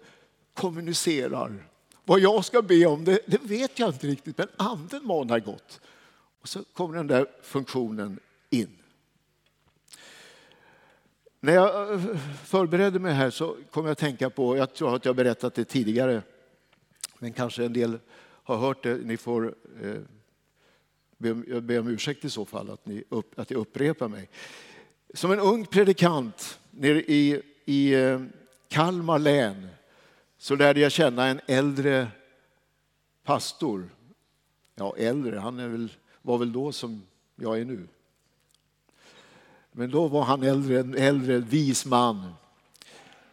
[0.54, 1.68] kommunicerar.
[2.04, 5.80] Vad jag ska be om det, det vet jag inte riktigt, men anden manar gott.
[6.40, 8.78] Och så kommer den där funktionen in.
[11.40, 15.04] När jag eh, förberedde mig här så kom jag att tänka på, jag tror att
[15.04, 16.22] jag berättat det tidigare,
[17.18, 18.94] men kanske en del har hört det.
[18.94, 19.94] Ni får eh,
[21.48, 24.28] jag ber om ursäkt i så fall att, ni upp, att jag upprepar mig.
[25.14, 28.20] Som en ung predikant nere i, i eh,
[28.68, 29.68] Kalmar län
[30.38, 32.08] så lärde jag känna en äldre
[33.24, 33.88] pastor.
[34.74, 37.02] Ja, äldre, han är väl, var väl då som
[37.36, 37.88] jag är nu.
[39.72, 42.34] Men då var han äldre, en äldre vis man.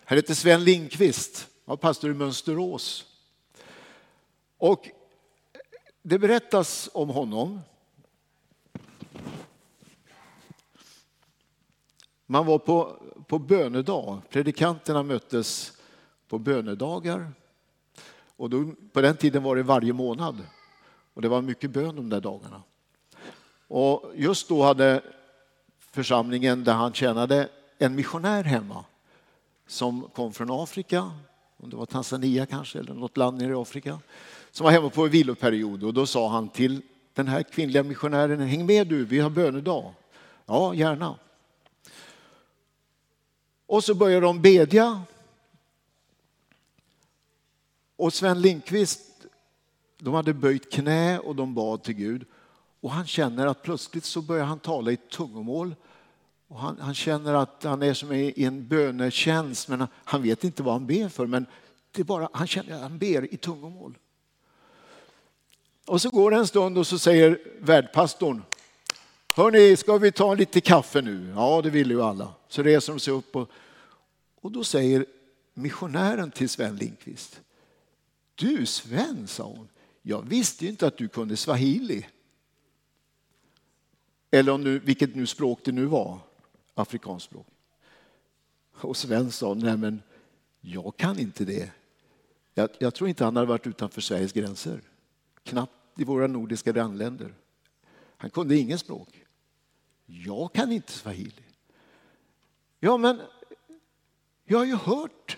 [0.06, 3.06] Han hette Sven Lindqvist, var pastor i Mönsterås.
[4.58, 4.90] Och
[6.02, 7.62] det berättas om honom.
[12.32, 12.96] Man var på,
[13.28, 15.74] på bönedag, predikanterna möttes
[16.28, 17.32] på bönedagar.
[18.36, 20.38] Och då, på den tiden var det varje månad.
[21.14, 22.64] Och det var mycket bön de där dagarna.
[23.68, 25.02] Och just då hade
[25.92, 28.86] församlingen där han tjänade en missionär hemma
[29.68, 31.12] som kom från Afrika,
[31.58, 34.00] om det var Tanzania kanske, eller något land nere i Afrika,
[34.52, 35.84] som var hemma på en viloperiod.
[35.84, 36.82] Och då sa han till
[37.14, 39.94] den här kvinnliga missionären, häng med du, vi har bönedag.
[40.46, 41.16] Ja, gärna.
[43.70, 45.02] Och så började de bedja
[47.96, 49.02] och Sven Lindqvist,
[50.00, 52.26] de hade böjt knä och de bad till Gud.
[52.80, 55.76] Och han känner att plötsligt så börjar han tala i tungomål.
[56.48, 60.64] Och han, han känner att han är som i en bönetjänst, men han vet inte
[60.64, 61.26] vad han ber för.
[61.26, 61.46] Men
[61.92, 63.98] det är bara, han känner att han ber i tungomål.
[65.86, 68.42] Och så går det en stund och så säger värdpastorn,
[69.36, 71.34] Hörni, ska vi ta lite kaffe nu?
[71.36, 72.34] Ja, det vill ju alla.
[72.48, 73.50] Så reser de sig upp och,
[74.42, 75.06] och då säger
[75.54, 77.42] missionären till Sven Lindqvist,
[78.36, 79.68] du Sven, sa hon,
[80.02, 82.08] jag visste inte att du kunde swahili.
[84.32, 86.20] Eller om du, vilket nu språk det nu var,
[86.74, 87.48] afrikanskt språk.
[88.72, 90.02] Och Sven sa, nej men
[90.62, 91.72] jag kan inte det.
[92.54, 94.82] Jag, jag, tror inte han hade varit utanför Sveriges gränser.
[95.44, 97.34] Knappt i våra nordiska grannländer.
[98.18, 99.26] Han kunde inget språk.
[100.06, 101.44] Jag kan inte swahili.
[102.80, 103.22] Ja, men
[104.50, 105.38] jag har ju hört.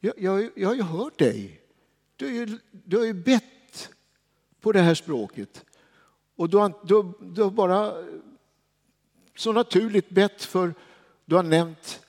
[0.00, 1.60] Jag, jag, jag har ju hört dig.
[2.16, 3.90] Du, har ju, du har ju bett
[4.60, 5.64] på det här språket.
[6.36, 8.04] Och du har, du, du har bara
[9.36, 10.74] så naturligt bett för,
[11.24, 12.00] du har nämnt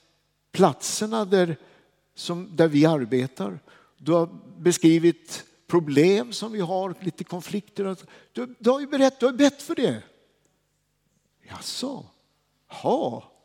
[0.52, 1.56] platserna där,
[2.14, 3.58] som, där vi arbetar.
[3.98, 7.96] Du har beskrivit problem som vi har, lite konflikter.
[8.32, 10.02] Du, du har ju berättat, du har bett för det.
[11.42, 12.06] Jaså?
[12.68, 13.35] ha.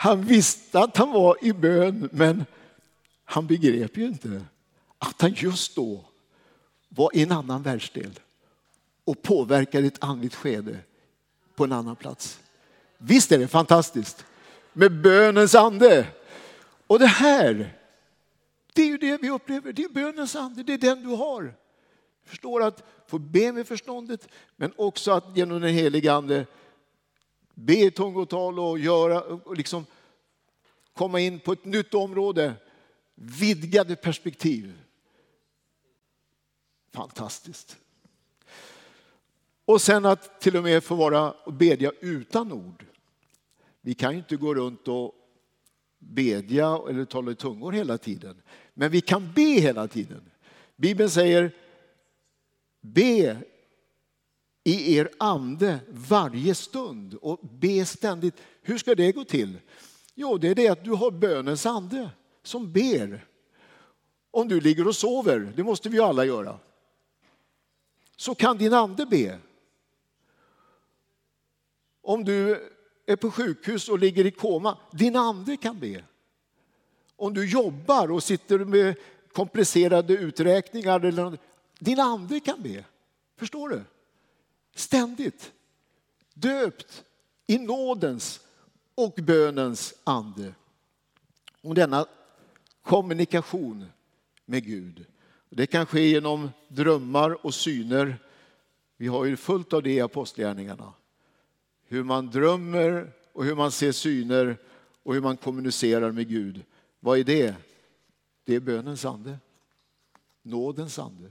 [0.00, 2.44] Han visste att han var i bön, men
[3.24, 4.44] han begrep ju inte
[4.98, 6.04] att han just då
[6.88, 8.20] var i en annan världsdel
[9.04, 10.78] och påverkade ett andligt skede
[11.54, 12.40] på en annan plats.
[12.98, 14.24] Visst är det fantastiskt
[14.72, 16.06] med bönens ande.
[16.86, 17.76] Och det här,
[18.72, 19.72] det är ju det vi upplever.
[19.72, 21.54] Det är bönens ande, det är den du har.
[22.24, 26.46] Förstår att få be med förståndet, men också att genom den helige ande
[27.58, 29.86] be i tungotal och göra, och liksom
[30.92, 32.54] komma in på ett nytt område.
[33.14, 34.78] Vidgade perspektiv.
[36.92, 37.76] Fantastiskt.
[39.64, 42.84] Och sen att till och med få vara och bedja utan ord.
[43.80, 45.14] Vi kan ju inte gå runt och
[45.98, 48.42] bedja eller tala i tungor hela tiden.
[48.74, 50.30] Men vi kan be hela tiden.
[50.76, 51.52] Bibeln säger
[52.80, 53.36] be
[54.68, 58.34] i er ande varje stund och be ständigt.
[58.62, 59.58] Hur ska det gå till?
[60.14, 62.10] Jo, det är det att du har bönens ande
[62.42, 63.24] som ber.
[64.30, 66.58] Om du ligger och sover, det måste vi alla göra,
[68.16, 69.38] så kan din ande be.
[72.02, 72.68] Om du
[73.06, 76.04] är på sjukhus och ligger i koma, din ande kan be.
[77.16, 78.94] Om du jobbar och sitter med
[79.32, 81.38] komplicerade uträkningar, eller
[81.78, 82.84] din ande kan be.
[83.36, 83.84] Förstår du?
[84.78, 85.52] Ständigt.
[86.34, 87.04] Döpt
[87.46, 88.40] i nådens
[88.94, 90.54] och bönens ande.
[91.62, 92.06] Och denna
[92.82, 93.86] kommunikation
[94.44, 95.06] med Gud.
[95.50, 98.18] Det kan ske genom drömmar och syner.
[98.96, 100.92] Vi har ju fullt av det i apostlagärningarna.
[101.84, 104.56] Hur man drömmer och hur man ser syner
[105.02, 106.64] och hur man kommunicerar med Gud.
[107.00, 107.54] Vad är det?
[108.44, 109.38] Det är bönens ande.
[110.42, 111.30] Nådens ande.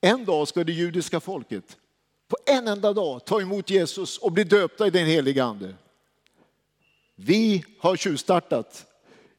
[0.00, 1.76] En dag ska det judiska folket
[2.30, 5.74] på en enda dag ta emot Jesus och bli döpta i den heliga ande.
[7.14, 8.86] Vi har tjuvstartat.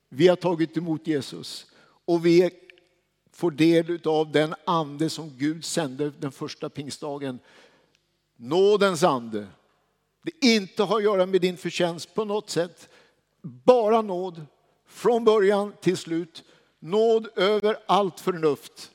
[0.10, 1.66] Vi har tagit emot Jesus
[2.06, 2.50] och vi
[3.32, 7.40] får del av den ande som Gud sände den första pingstdagen.
[8.36, 9.48] Nådens ande.
[10.24, 12.90] Det inte har att göra med din förtjänst på något sätt.
[13.42, 14.46] Bara nåd
[14.88, 16.44] från början till slut.
[16.80, 18.92] Nåd över allt förnuft.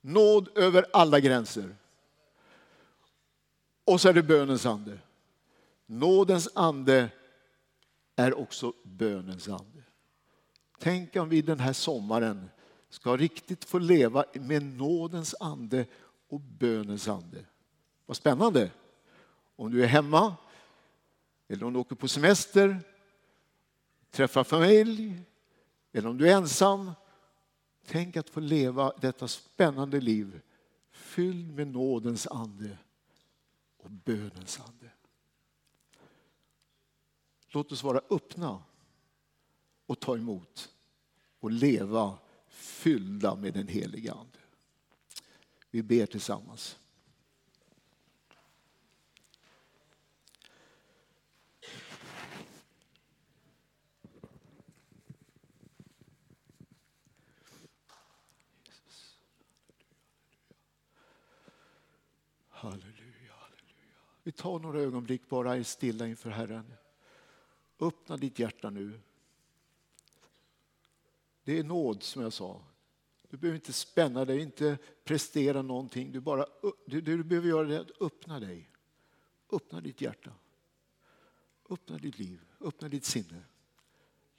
[0.00, 1.76] Nåd över alla gränser.
[3.86, 4.98] Och så är det bönens ande.
[5.86, 7.10] Nådens ande
[8.16, 9.82] är också bönens ande.
[10.78, 12.50] Tänk om vi den här sommaren
[12.88, 15.86] ska riktigt få leva med nådens ande
[16.28, 17.44] och bönens ande.
[18.06, 18.70] Vad spännande!
[19.56, 20.36] Om du är hemma
[21.48, 22.80] eller om du åker på semester,
[24.10, 25.20] träffar familj
[25.92, 26.92] eller om du är ensam.
[27.86, 30.40] Tänk att få leva detta spännande liv
[30.90, 32.78] fylld med nådens ande
[33.86, 34.90] och bönens ande.
[37.48, 38.62] Låt oss vara öppna
[39.86, 40.74] och ta emot
[41.40, 42.18] och leva
[42.48, 44.38] fyllda med den heliga Ande.
[45.70, 46.78] Vi ber tillsammans.
[64.26, 66.74] Vi tar några ögonblick bara stilla inför Herren.
[67.78, 69.00] Öppna ditt hjärta nu.
[71.44, 72.62] Det är nåd som jag sa.
[73.28, 76.12] Du behöver inte spänna dig, inte prestera någonting.
[76.12, 76.46] Du, bara,
[76.86, 78.70] du, du behöver göra det att öppna dig.
[79.50, 80.32] Öppna ditt hjärta.
[81.70, 83.42] Öppna ditt liv, öppna ditt sinne.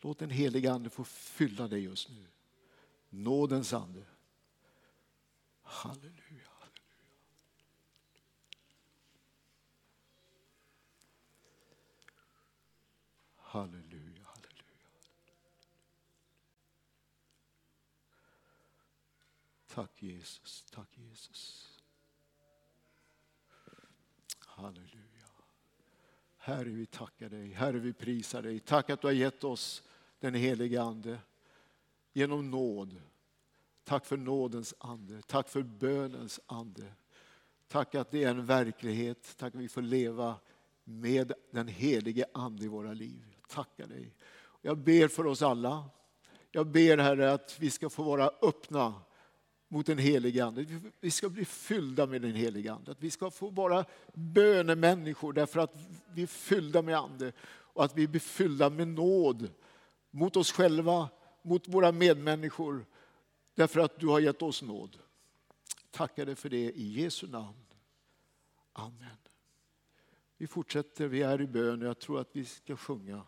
[0.02, 2.26] Låt den heliga Ande få fylla dig just nu.
[3.10, 4.06] Nådens ande.
[5.62, 6.47] Halleluja.
[13.58, 14.88] Halleluja, halleluja.
[19.68, 21.74] Tack Jesus, tack Jesus.
[24.40, 25.28] Halleluja.
[26.38, 27.52] Herre, vi tackar dig.
[27.52, 28.60] Herre, vi prisar dig.
[28.60, 29.84] Tack att du har gett oss
[30.20, 31.20] den helige Ande
[32.14, 33.02] genom nåd.
[33.84, 35.22] Tack för nådens ande.
[35.22, 36.94] Tack för bönens ande.
[37.68, 39.38] Tack att det är en verklighet.
[39.38, 40.40] Tack att vi får leva
[40.84, 43.37] med den helige ande i våra liv.
[43.48, 44.14] Tackar dig.
[44.62, 45.90] Jag ber för oss alla.
[46.52, 49.02] Jag ber Herre att vi ska få vara öppna
[49.68, 50.66] mot den helige Ande.
[51.00, 52.92] Vi ska bli fyllda med den helige Ande.
[52.92, 55.76] Att vi ska få vara bönemänniskor därför att
[56.14, 57.32] vi är fyllda med Ande.
[57.48, 59.50] Och att vi blir fyllda med nåd
[60.12, 61.10] mot oss själva,
[61.42, 62.86] mot våra medmänniskor.
[63.56, 64.98] Därför att du har gett oss nåd.
[65.92, 67.66] Tackar dig för det i Jesu namn.
[68.74, 69.18] Amen.
[70.38, 73.22] Vi fortsätter, vi är i bön och jag tror att vi ska sjunga.